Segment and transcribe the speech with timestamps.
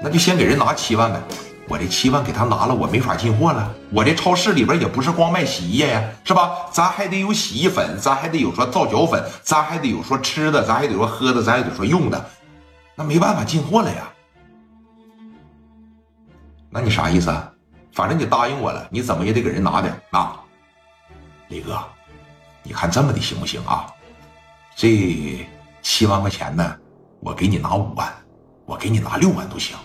[0.00, 1.20] 那就先给人拿七万呗。
[1.68, 3.74] 我这七万给他拿了，我没法进货了。
[3.90, 6.66] 我这超市里边也不是光卖洗衣液呀，是吧？
[6.72, 12.24] 咱还得有洗衣粉，咱还得有说皂角粉，咱还得有说吃的，咱还得说喝的，咱还得说用的。
[12.94, 14.08] 那没办法进货了呀。
[16.70, 17.52] 那你啥意思啊？
[17.92, 20.40] 反正你答应我了，你怎么也得给人拿点啊。
[21.48, 21.78] 雷哥，
[22.62, 23.92] 你看这么的行不行啊？
[24.74, 25.46] 这
[25.82, 26.76] 七万块钱呢，
[27.20, 28.10] 我给你拿五万，
[28.64, 29.76] 我给你拿六万都行。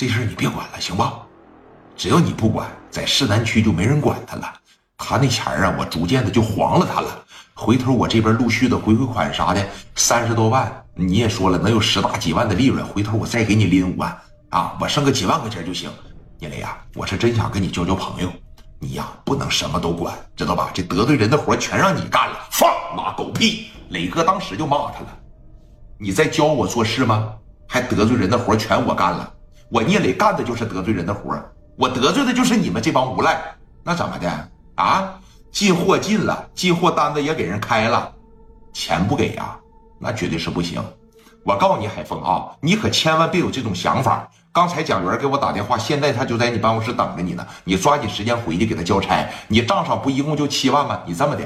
[0.00, 1.20] 这事你别管了，行吧？
[1.94, 4.50] 只要你不管，在市南区就没人管他了。
[4.96, 7.22] 他那钱啊，我逐渐的就黄了他了。
[7.52, 9.62] 回头我这边陆续的回回款啥的，
[9.96, 12.82] 三十多万，你也说了能有十大几万的利润。
[12.82, 14.18] 回头我再给你拎五万
[14.48, 15.90] 啊，我剩个几万块钱就行。
[16.38, 18.32] 聂磊呀，我是真想跟你交交朋友，
[18.78, 20.70] 你呀不能什么都管，知道吧？
[20.72, 23.66] 这得罪人的活全让你干了，放妈狗屁！
[23.90, 25.18] 磊哥当时就骂他了，
[25.98, 27.34] 你在教我做事吗？
[27.68, 29.30] 还得罪人的活全我干了，
[29.70, 31.32] 我聂磊干的就是得罪人的活
[31.76, 33.40] 我得罪的就是你们这帮无赖，
[33.84, 35.14] 那怎么的啊？
[35.52, 38.12] 进货进了，进货单子也给人开了，
[38.72, 39.56] 钱不给呀？
[39.98, 40.82] 那绝对是不行。
[41.44, 44.28] 我告诉你，海峰啊，你可千万别有这种想法。
[44.52, 47.46] 刚才蒋元给我打电话，现在他就在你办公室等着你呢。
[47.64, 49.26] 你抓紧时间回去给他交差。
[49.48, 51.00] 你账上不一共就七万吗？
[51.06, 51.42] 你这么的，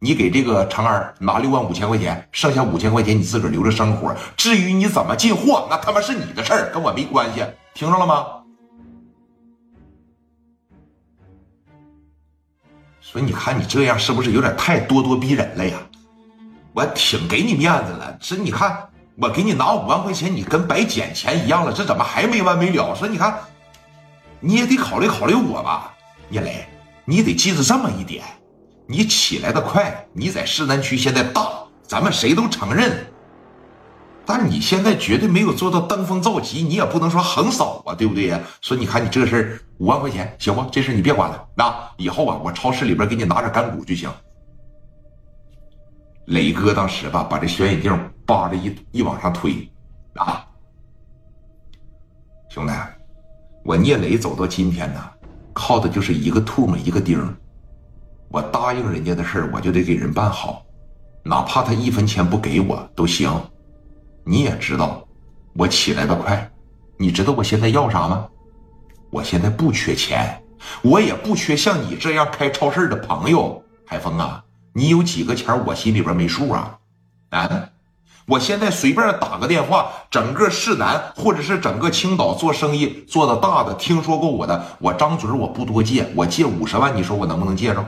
[0.00, 4.14] 你给这个长安拿六万五千块钱，剩下五千块钱你自个儿留着生活。
[4.36, 7.44] 至于你怎么进货，那他妈是你的事儿，跟我没关系。
[7.78, 8.26] 听着了吗？
[13.00, 15.78] 所以你看，你这样是不是有点太咄咄逼人了呀？
[16.72, 22.92] 我挺给你面子了，这你看，我给你拿五万块钱，你跟白捡钱一样了，这怎么还没完没了？
[22.96, 23.38] 说你看，
[24.40, 25.94] 你也得考虑考虑我吧，
[26.28, 26.66] 聂磊，
[27.04, 28.24] 你得记着这么一点，
[28.88, 31.48] 你起来的快，你在市南区现在大，
[31.84, 33.06] 咱们谁都承认。
[34.28, 38.38] 但你现在绝对没有做到登峰造极，你也不能说横扫啊，对不对呀？
[38.60, 40.62] 说你看你这个事儿五万块钱行不？
[40.70, 44.10] 这事你别管了，那以后啊，我超市里边给你拿点干股就行。
[46.26, 47.90] 磊哥当时吧，把这小眼镜
[48.26, 49.66] 扒着一一往上推，
[50.16, 50.44] 啊，
[52.50, 52.72] 兄弟，
[53.64, 55.02] 我聂磊走到今天呢，
[55.54, 57.18] 靠的就是一个唾沫一个钉
[58.28, 60.62] 我答应人家的事儿，我就得给人办好，
[61.22, 63.32] 哪怕他一分钱不给我都行。
[64.28, 65.02] 你也知道，
[65.54, 66.50] 我起来的快。
[66.98, 68.28] 你知道我现在要啥吗？
[69.08, 70.38] 我现在不缺钱，
[70.82, 73.62] 我也不缺像你这样开超市的朋友。
[73.86, 74.44] 海峰啊，
[74.74, 76.76] 你有几个钱，我心里边没数啊？
[77.30, 77.70] 啊，
[78.26, 87.82] 我现在随便打个电话，整个市南或者是整个青岛做生意做的大的，听说过我的，我张嘴我不多借，我借五十万，你说我能不能借着？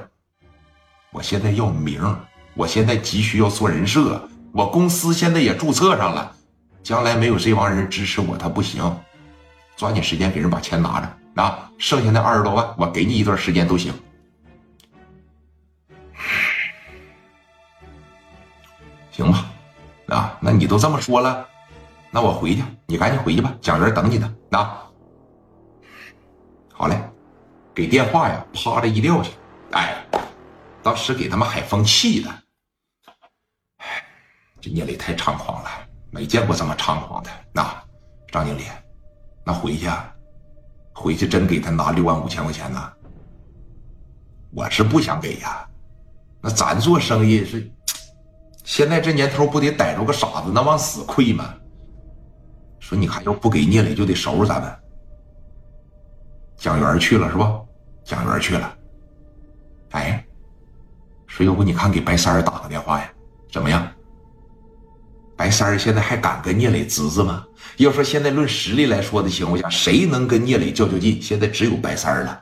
[1.13, 2.01] 我现在要名，
[2.55, 4.27] 我现在急需要做人设。
[4.53, 6.35] 我公司现在也注册上了，
[6.83, 8.83] 将来没有这帮人支持我，他不行。
[9.77, 11.71] 抓紧时间给人把钱拿着啊！
[11.79, 13.95] 剩下那二十多万，我给你一段时间都行。
[19.11, 19.47] 行吧，
[20.09, 21.47] 啊，那你都这么说了，
[22.11, 24.35] 那我回去，你赶紧回去吧，蒋元等你呢。
[24.51, 24.83] 啊，
[26.73, 27.01] 好嘞，
[27.75, 29.31] 给电话呀，啪的一撂下，
[29.73, 30.05] 哎，
[30.83, 32.31] 当时给他们海峰气的。
[34.61, 35.71] 这聂磊太猖狂了，
[36.11, 37.31] 没见过这么猖狂的。
[37.53, 37.63] 那
[38.31, 38.65] 张经理，
[39.45, 39.89] 那回去，
[40.93, 42.93] 回去真给他拿六万五千块钱呢？
[44.53, 45.67] 我是不想给呀。
[46.43, 47.71] 那咱做生意是，
[48.65, 51.55] 现在这年头不得逮着个傻子，那往死亏吗？
[52.79, 54.79] 说你看，要不给聂磊，就得收拾咱们。
[56.57, 57.61] 蒋元去了是吧？
[58.05, 58.77] 蒋元去了。
[59.93, 60.25] 哎，
[61.27, 63.11] 说要不你看给白三儿打个电话呀？
[63.51, 63.87] 怎么样？
[65.51, 67.45] 白三儿现在还敢跟聂磊侄子吗？
[67.79, 71.21] 要说现在论实力来说的情况下，谁能跟聂磊较较劲？
[71.21, 72.39] 现在只有白三儿了。